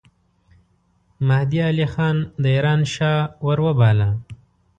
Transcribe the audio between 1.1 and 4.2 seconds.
مهدي علي خان د ایران شاه وروباله.